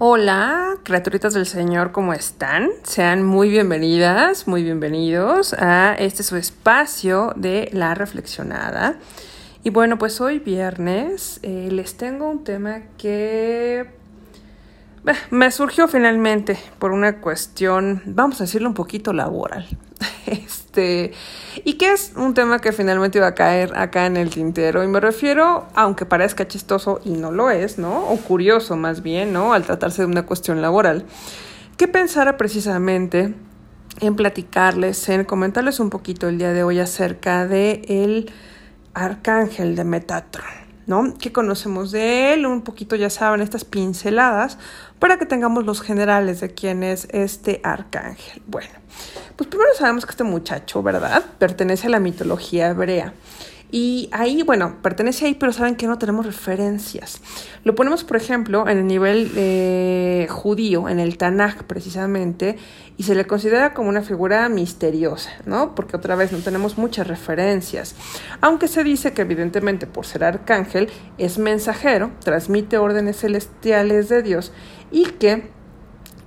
[0.00, 2.70] Hola, criaturitas del Señor, ¿cómo están?
[2.84, 9.00] Sean muy bienvenidas, muy bienvenidos a este su espacio de la reflexionada.
[9.64, 13.90] Y bueno, pues hoy viernes eh, les tengo un tema que
[15.30, 19.66] me surgió finalmente por una cuestión, vamos a decirlo un poquito laboral.
[20.26, 21.12] Este,
[21.64, 24.84] y que es un tema que finalmente iba a caer acá en el tintero.
[24.84, 28.04] Y me refiero, aunque parezca chistoso y no lo es, ¿no?
[28.10, 29.54] O curioso más bien, ¿no?
[29.54, 31.06] Al tratarse de una cuestión laboral.
[31.78, 33.34] Que pensara precisamente
[34.00, 38.30] en platicarles, en comentarles un poquito el día de hoy acerca de el
[38.92, 40.67] arcángel de Metatron.
[40.88, 41.14] ¿No?
[41.20, 42.46] ¿Qué conocemos de él?
[42.46, 44.58] Un poquito, ya saben, estas pinceladas
[44.98, 48.42] para que tengamos los generales de quién es este arcángel.
[48.46, 48.70] Bueno,
[49.36, 51.24] pues primero sabemos que este muchacho, ¿verdad?
[51.38, 53.12] Pertenece a la mitología hebrea.
[53.70, 57.20] Y ahí, bueno, pertenece ahí, pero saben que no tenemos referencias.
[57.64, 62.56] Lo ponemos, por ejemplo, en el nivel eh, judío, en el Tanakh precisamente,
[62.96, 65.74] y se le considera como una figura misteriosa, ¿no?
[65.74, 67.94] Porque otra vez no tenemos muchas referencias.
[68.40, 74.52] Aunque se dice que evidentemente por ser arcángel es mensajero, transmite órdenes celestiales de Dios
[74.90, 75.57] y que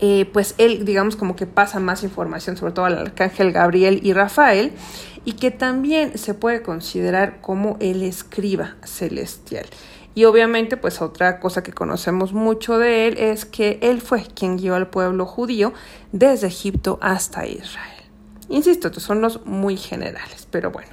[0.02, 4.14] eh, pues él, digamos, como que pasa más información, sobre todo al arcángel Gabriel y
[4.14, 4.74] Rafael,
[5.26, 9.68] y que también se puede considerar como el escriba celestial.
[10.16, 14.58] Y obviamente, pues otra cosa que conocemos mucho de él es que él fue quien
[14.58, 15.72] guió al pueblo judío
[16.12, 18.04] desde Egipto hasta Israel.
[18.50, 20.90] Insisto, estos son los muy generales, pero bueno,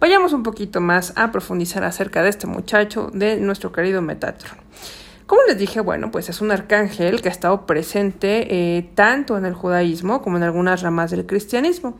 [0.00, 4.56] vayamos un poquito más a profundizar acerca de este muchacho, de nuestro querido Metatron.
[5.26, 9.46] Como les dije, bueno, pues es un arcángel que ha estado presente eh, tanto en
[9.46, 11.96] el judaísmo como en algunas ramas del cristianismo.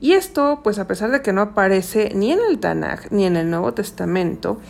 [0.00, 3.36] Y esto, pues a pesar de que no aparece ni en el Tanakh ni en
[3.36, 4.60] el Nuevo Testamento,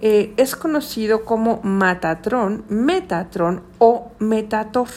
[0.00, 4.88] eh, es conocido como Matatrón, Metatrón o Metator.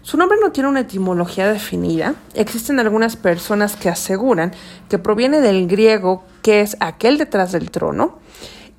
[0.00, 2.14] Su nombre no tiene una etimología definida.
[2.34, 4.52] Existen algunas personas que aseguran
[4.88, 8.18] que proviene del griego que es aquel detrás del trono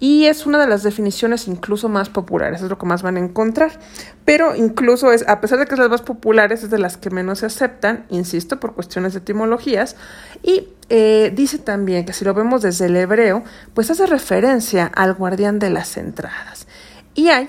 [0.03, 3.21] y es una de las definiciones incluso más populares, es lo que más van a
[3.21, 3.79] encontrar.
[4.25, 7.09] Pero incluso es, a pesar de que es las más populares, es de las que
[7.09, 9.95] menos se aceptan, insisto, por cuestiones de etimologías.
[10.41, 15.13] Y eh, dice también que si lo vemos desde el hebreo, pues hace referencia al
[15.13, 16.67] guardián de las entradas.
[17.15, 17.47] Y hay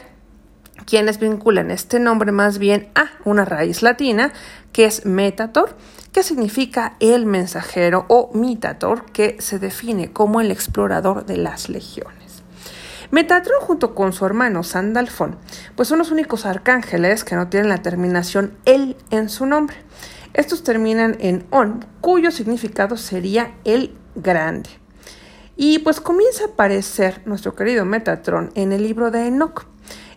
[0.86, 4.32] quienes vinculan este nombre más bien a una raíz latina
[4.72, 5.76] que es metator,
[6.12, 12.23] que significa el mensajero o mitator, que se define como el explorador de las legiones.
[13.14, 15.36] Metatron junto con su hermano Sandalfón,
[15.76, 19.76] pues son los únicos arcángeles que no tienen la terminación el en su nombre.
[20.32, 24.68] Estos terminan en on, cuyo significado sería el grande.
[25.54, 29.64] Y pues comienza a aparecer nuestro querido Metatron en el libro de Enoch,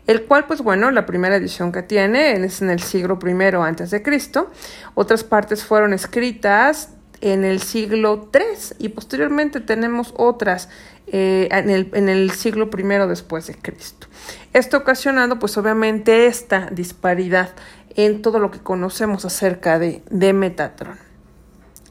[0.08, 3.92] el cual, pues bueno, la primera edición que tiene es en el siglo I antes
[3.92, 4.50] de Cristo.
[4.96, 10.70] Otras partes fueron escritas en el siglo III y posteriormente tenemos otras
[11.08, 14.08] eh, en, el, siglo I después de Cristo.
[14.54, 17.52] Esto ocasionado pues obviamente esta disparidad
[17.96, 20.98] en todo lo que conocemos acerca de, de Metatron.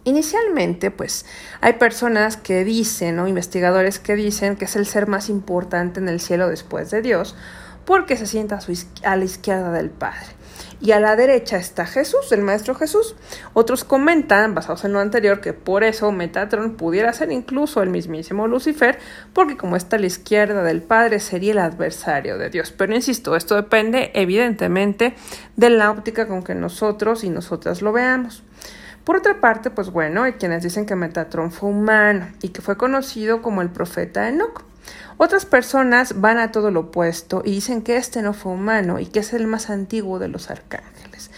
[0.04, 1.26] Inicialmente, pues
[1.60, 6.08] hay personas que dicen, o investigadores que dicen que es el ser más importante en
[6.08, 7.34] el cielo después de Dios,
[7.84, 8.60] porque se sienta
[9.02, 10.36] a la izquierda del Padre
[10.80, 13.16] y a la derecha está Jesús, el Maestro Jesús.
[13.54, 18.46] Otros comentan, basados en lo anterior, que por eso Metatron pudiera ser incluso el mismísimo
[18.46, 18.98] Lucifer,
[19.32, 22.72] porque como está a la izquierda del Padre sería el adversario de Dios.
[22.72, 25.14] Pero insisto, esto depende evidentemente
[25.56, 28.42] de la óptica con que nosotros y nosotras lo veamos.
[29.06, 32.76] Por otra parte, pues bueno, hay quienes dicen que Metatron fue humano y que fue
[32.76, 34.65] conocido como el profeta Enoch.
[35.18, 39.06] Otras personas van a todo lo opuesto y dicen que este no fue humano y
[39.06, 41.30] que es el más antiguo de los arcángeles.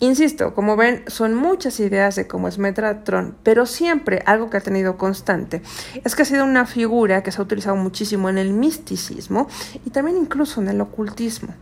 [0.00, 4.60] Insisto, como ven, son muchas ideas de cómo es Metatron, pero siempre algo que ha
[4.60, 5.62] tenido constante
[6.02, 9.48] es que ha sido una figura que se ha utilizado muchísimo en el misticismo
[9.86, 11.54] y también incluso en el ocultismo.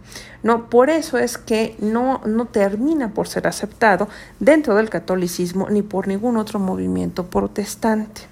[0.43, 4.09] No, por eso es que no, no termina por ser aceptado
[4.41, 8.32] dentro del catolicismo ni por ningún otro movimiento protestante.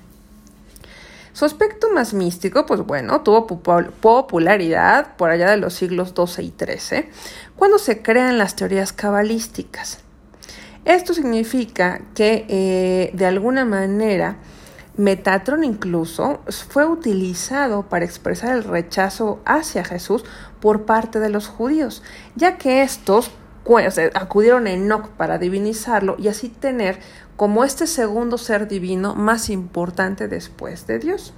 [1.41, 6.53] Su aspecto más místico, pues bueno, tuvo popularidad por allá de los siglos XII y
[6.55, 7.09] XIII,
[7.57, 10.01] cuando se crean las teorías cabalísticas.
[10.85, 14.37] Esto significa que eh, de alguna manera
[14.99, 20.27] Metatron incluso fue utilizado para expresar el rechazo hacia Jesús
[20.61, 22.03] por parte de los judíos,
[22.37, 23.31] ya que estos
[23.77, 26.99] acudieron a Enoch para divinizarlo y así tener
[27.37, 31.35] como este segundo ser divino más importante después de Dios.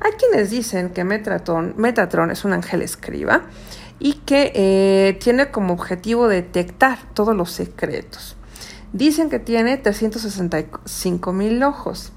[0.00, 3.42] Hay quienes dicen que Metatron, es un ángel escriba
[3.98, 8.36] y que eh, tiene como objetivo detectar todos los secretos.
[8.92, 12.12] Dicen que tiene 365 mil ojos,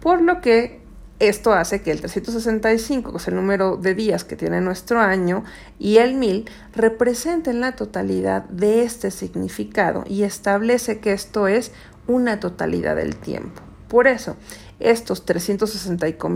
[0.00, 0.85] por lo que
[1.18, 5.44] esto hace que el 365, que es el número de días que tiene nuestro año,
[5.78, 11.72] y el 1000 representen la totalidad de este significado y establece que esto es
[12.06, 13.62] una totalidad del tiempo.
[13.88, 14.36] Por eso,
[14.78, 16.28] estos 365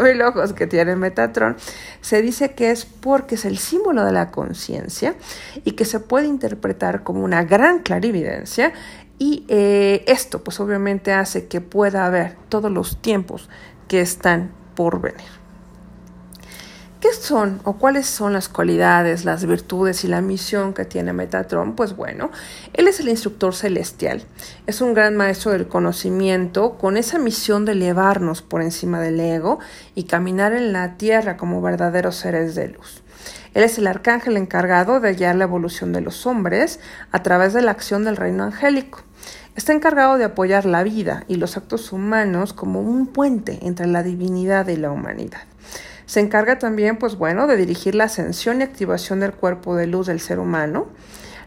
[0.00, 1.56] mil ojos que tiene Metatron,
[2.00, 5.14] se dice que es porque es el símbolo de la conciencia
[5.64, 8.72] y que se puede interpretar como una gran clarividencia
[9.18, 13.48] y eh, esto pues obviamente hace que pueda haber todos los tiempos
[13.88, 15.44] que están por venir.
[17.04, 21.76] ¿Qué son o cuáles son las cualidades, las virtudes y la misión que tiene Metatron?
[21.76, 22.30] Pues bueno,
[22.72, 24.22] él es el instructor celestial,
[24.66, 29.58] es un gran maestro del conocimiento con esa misión de elevarnos por encima del ego
[29.94, 33.03] y caminar en la tierra como verdaderos seres de luz.
[33.54, 36.80] Él es el arcángel encargado de guiar la evolución de los hombres
[37.12, 39.02] a través de la acción del reino angélico.
[39.54, 44.02] Está encargado de apoyar la vida y los actos humanos como un puente entre la
[44.02, 45.42] divinidad y la humanidad.
[46.06, 50.08] Se encarga también, pues bueno, de dirigir la ascensión y activación del cuerpo de luz
[50.08, 50.88] del ser humano,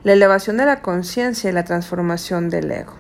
[0.04, 2.94] la elevación de la conciencia y la transformación del ego.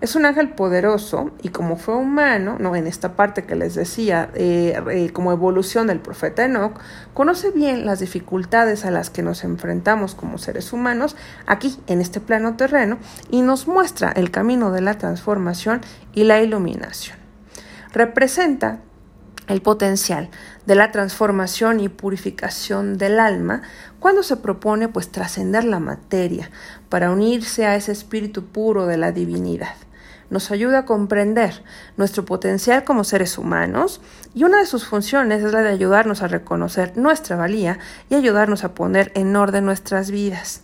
[0.00, 4.30] Es un ángel poderoso y como fue humano, no en esta parte que les decía,
[4.34, 6.80] eh, eh, como evolución del profeta Enoch,
[7.12, 11.16] conoce bien las dificultades a las que nos enfrentamos como seres humanos
[11.46, 12.96] aquí en este plano terreno
[13.30, 15.82] y nos muestra el camino de la transformación
[16.14, 17.18] y la iluminación.
[17.92, 18.78] Representa
[19.48, 20.30] el potencial
[20.64, 23.60] de la transformación y purificación del alma
[23.98, 26.50] cuando se propone pues trascender la materia
[26.88, 29.74] para unirse a ese espíritu puro de la divinidad.
[30.30, 31.62] Nos ayuda a comprender
[31.96, 34.00] nuestro potencial como seres humanos
[34.32, 37.78] y una de sus funciones es la de ayudarnos a reconocer nuestra valía
[38.08, 40.62] y ayudarnos a poner en orden nuestras vidas.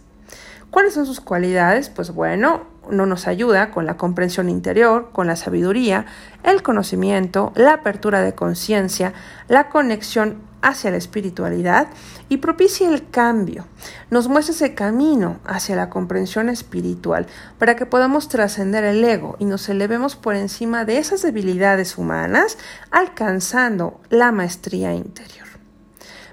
[0.71, 1.89] ¿Cuáles son sus cualidades?
[1.89, 6.07] Pues bueno, no nos ayuda con la comprensión interior, con la sabiduría,
[6.45, 9.13] el conocimiento, la apertura de conciencia,
[9.49, 10.37] la conexión
[10.67, 11.87] hacia la espiritualidad
[12.29, 13.67] y propicia el cambio.
[14.11, 17.27] Nos muestra ese camino hacia la comprensión espiritual
[17.59, 22.59] para que podamos trascender el ego y nos elevemos por encima de esas debilidades humanas,
[22.91, 25.47] alcanzando la maestría interior.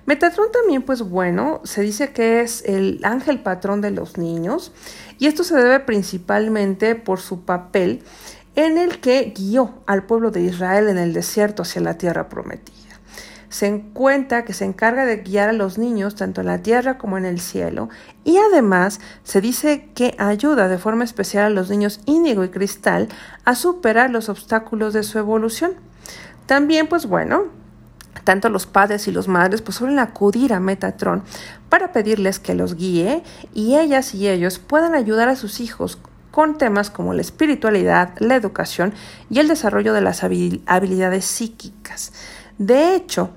[0.08, 4.74] Metatron también, pues bueno, se dice que es el ángel patrón de los niños
[5.20, 8.04] y esto se debe principalmente por su papel
[8.56, 12.83] en el que guió al pueblo de Israel en el desierto hacia la tierra prometida.
[13.54, 17.20] Se cuenta que se encarga de guiar a los niños tanto en la tierra como
[17.20, 17.88] en el cielo
[18.24, 23.10] y además se dice que ayuda de forma especial a los niños índigo y cristal
[23.46, 25.74] a superar los obstáculos de su evolución.
[26.48, 27.44] También, pues bueno,
[28.24, 31.22] tanto los padres y los madres pues suelen acudir a Metatron
[31.70, 33.22] para pedirles que los guíe
[33.54, 36.00] y ellas y ellos puedan ayudar a sus hijos
[36.32, 38.96] con temas como la espiritualidad, la educación
[39.30, 42.14] y el desarrollo de las habilidades psíquicas.
[42.58, 43.30] De hecho,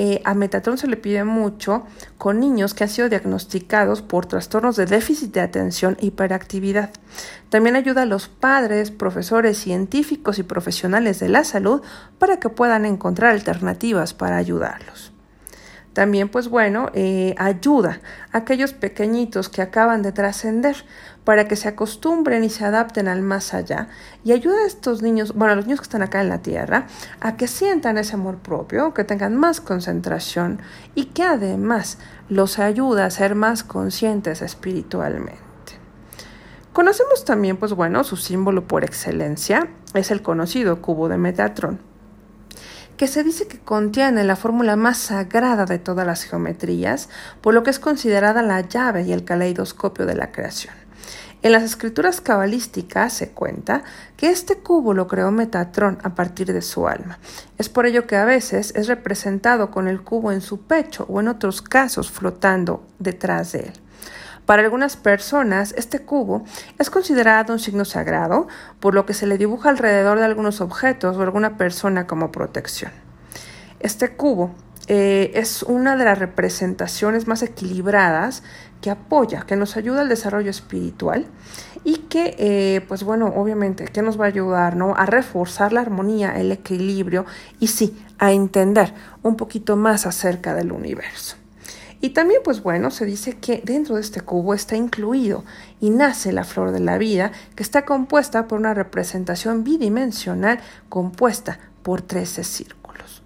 [0.00, 1.82] eh, a Metatron se le pide mucho
[2.18, 6.90] con niños que han sido diagnosticados por trastornos de déficit de atención e hiperactividad.
[7.48, 11.82] También ayuda a los padres, profesores, científicos y profesionales de la salud
[12.20, 15.10] para que puedan encontrar alternativas para ayudarlos.
[15.98, 18.00] También, pues bueno, eh, ayuda
[18.30, 20.76] a aquellos pequeñitos que acaban de trascender
[21.24, 23.88] para que se acostumbren y se adapten al más allá
[24.22, 26.86] y ayuda a estos niños, bueno, a los niños que están acá en la tierra,
[27.18, 30.60] a que sientan ese amor propio, que tengan más concentración
[30.94, 35.40] y que además los ayuda a ser más conscientes espiritualmente.
[36.72, 41.87] Conocemos también, pues bueno, su símbolo por excelencia es el conocido cubo de Metatron
[42.98, 47.08] que se dice que contiene la fórmula más sagrada de todas las geometrías,
[47.40, 50.74] por lo que es considerada la llave y el caleidoscopio de la creación.
[51.40, 53.84] En las escrituras cabalísticas se cuenta
[54.16, 57.20] que este cubo lo creó Metatrón a partir de su alma.
[57.56, 61.20] Es por ello que a veces es representado con el cubo en su pecho o
[61.20, 63.72] en otros casos flotando detrás de él.
[64.48, 66.42] Para algunas personas, este cubo
[66.78, 68.48] es considerado un signo sagrado,
[68.80, 72.90] por lo que se le dibuja alrededor de algunos objetos o alguna persona como protección.
[73.78, 74.54] Este cubo
[74.86, 78.42] eh, es una de las representaciones más equilibradas
[78.80, 81.26] que apoya, que nos ayuda al desarrollo espiritual
[81.84, 84.94] y que, eh, pues bueno, obviamente, que nos va a ayudar ¿no?
[84.96, 87.26] a reforzar la armonía, el equilibrio
[87.60, 91.36] y sí, a entender un poquito más acerca del universo.
[92.00, 95.44] Y también, pues bueno, se dice que dentro de este cubo está incluido
[95.80, 101.58] y nace la flor de la vida, que está compuesta por una representación bidimensional compuesta
[101.82, 103.22] por 13 círculos.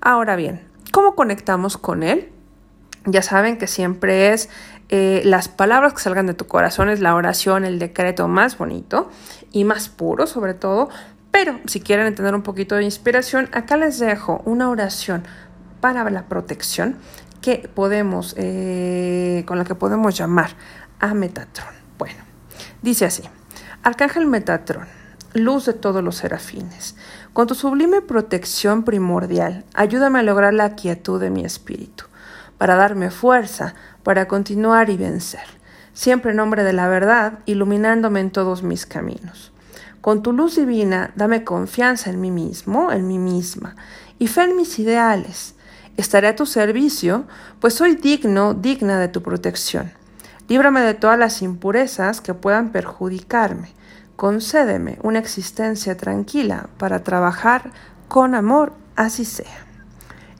[0.00, 2.30] Ahora bien, ¿cómo conectamos con él?
[3.04, 4.48] Ya saben que siempre es
[4.88, 9.10] eh, las palabras que salgan de tu corazón, es la oración, el decreto más bonito
[9.52, 10.88] y más puro sobre todo.
[11.30, 15.22] Pero si quieren entender un poquito de inspiración, acá les dejo una oración
[15.80, 16.96] para la protección
[17.40, 20.50] que podemos, eh, con la que podemos llamar
[21.00, 21.74] a Metatron.
[21.98, 22.18] Bueno,
[22.82, 23.22] dice así,
[23.82, 24.86] Arcángel Metatron,
[25.34, 26.96] luz de todos los serafines,
[27.32, 32.04] con tu sublime protección primordial, ayúdame a lograr la quietud de mi espíritu,
[32.58, 35.44] para darme fuerza, para continuar y vencer,
[35.92, 39.52] siempre en nombre de la verdad, iluminándome en todos mis caminos.
[40.00, 43.76] Con tu luz divina, dame confianza en mí mismo, en mí misma,
[44.18, 45.54] y fe en mis ideales.
[45.98, 47.26] Estaré a tu servicio,
[47.60, 49.92] pues soy digno, digna de tu protección.
[50.48, 53.76] Líbrame de todas las impurezas que puedan perjudicarme
[54.18, 57.70] concédeme una existencia tranquila para trabajar
[58.08, 59.64] con amor, así sea.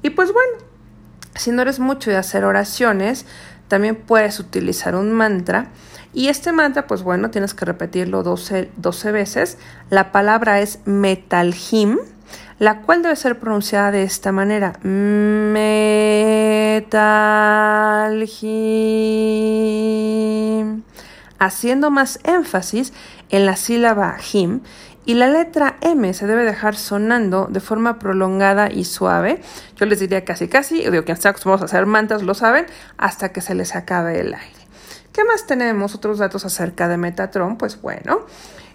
[0.02, 0.58] Y pues bueno,
[1.36, 3.24] si no eres mucho de hacer oraciones,
[3.68, 5.68] también puedes utilizar un mantra.
[6.12, 9.58] Y este mantra, pues bueno, tienes que repetirlo 12, 12 veces.
[9.90, 11.98] La palabra es metalhim,
[12.58, 14.74] la cual debe ser pronunciada de esta manera.
[14.82, 15.88] Metalhim
[21.38, 22.92] haciendo más énfasis
[23.30, 24.60] en la sílaba him
[25.04, 29.40] y la letra M se debe dejar sonando de forma prolongada y suave.
[29.76, 32.66] Yo les diría casi casi, digo que está acostumbrados a hacer mantas lo saben,
[32.98, 34.58] hasta que se les acabe el aire.
[35.12, 35.94] ¿Qué más tenemos?
[35.94, 38.26] Otros datos acerca de Metatron, pues bueno,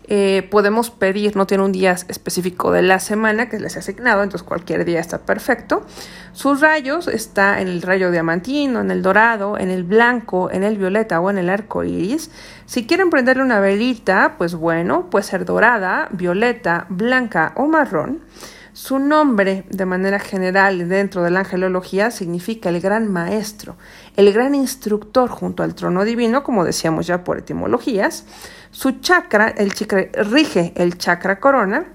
[0.05, 4.21] eh, podemos pedir, no tiene un día específico de la semana que les he asignado,
[4.23, 5.85] entonces cualquier día está perfecto.
[6.33, 10.77] Sus rayos está en el rayo diamantino, en el dorado, en el blanco, en el
[10.77, 12.31] violeta o en el arco iris.
[12.65, 18.21] Si quieren prenderle una velita, pues bueno, puede ser dorada, violeta, blanca o marrón.
[18.73, 23.75] Su nombre, de manera general, dentro de la angelología, significa el gran maestro,
[24.15, 28.25] el gran instructor junto al trono divino, como decíamos ya por etimologías.
[28.73, 31.85] Su chakra, el chakra, rige el chakra corona.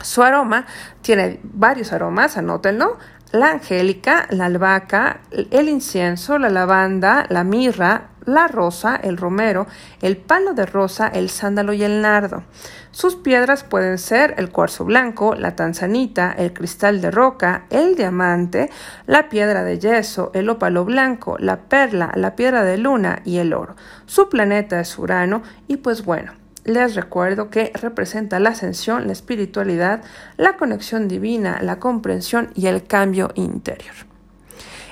[0.00, 0.64] Su aroma
[1.02, 2.98] tiene varios aromas, anótenlo.
[3.32, 9.66] La angélica, la albahaca, el incienso, la lavanda, la mirra, la rosa, el romero,
[10.02, 12.42] el palo de rosa, el sándalo y el nardo.
[12.90, 18.70] Sus piedras pueden ser el cuarzo blanco, la tanzanita, el cristal de roca, el diamante,
[19.06, 23.52] la piedra de yeso, el ópalo blanco, la perla, la piedra de luna y el
[23.52, 23.74] oro.
[24.06, 26.32] Su planeta es Urano y pues bueno,
[26.64, 30.02] les recuerdo que representa la ascensión, la espiritualidad,
[30.36, 33.94] la conexión divina, la comprensión y el cambio interior.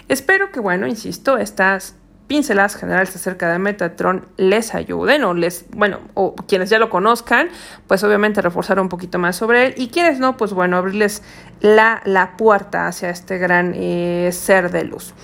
[0.09, 1.95] Espero que, bueno, insisto, estas
[2.26, 7.49] pinceladas generales acerca de Metatron les ayuden o les, bueno, o quienes ya lo conozcan,
[7.87, 11.23] pues obviamente reforzar un poquito más sobre él y quienes no, pues bueno, abrirles
[11.61, 15.14] la, la puerta hacia este gran eh, ser de luz.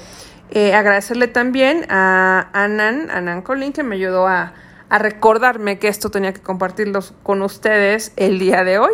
[0.51, 4.55] Eh, agradecerle también a Anan, Anan Colin, que me ayudó a,
[4.89, 8.93] a recordarme que esto tenía que compartirlos con ustedes el día de hoy.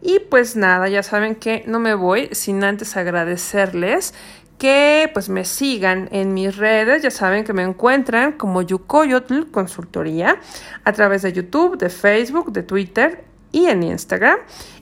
[0.00, 4.14] Y pues nada, ya saben que no me voy sin antes agradecerles
[4.58, 10.40] que pues me sigan en mis redes, ya saben que me encuentran como Yukoyotl Consultoría
[10.84, 14.38] a través de YouTube, de Facebook, de Twitter y en Instagram.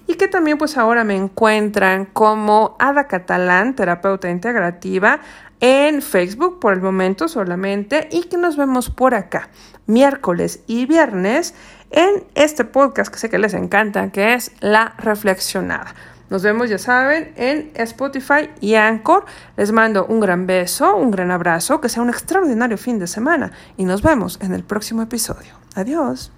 [0.09, 5.21] Y que también pues ahora me encuentran como Ada Catalán, terapeuta integrativa
[5.61, 8.09] en Facebook por el momento solamente.
[8.13, 9.51] Y que nos vemos por acá
[9.87, 11.55] miércoles y viernes
[11.91, 15.95] en este podcast que sé que les encanta que es La Reflexionada.
[16.29, 19.25] Nos vemos, ya saben, en Spotify y Anchor.
[19.57, 23.53] Les mando un gran beso, un gran abrazo, que sea un extraordinario fin de semana
[23.77, 25.55] y nos vemos en el próximo episodio.
[25.75, 26.33] Adiós.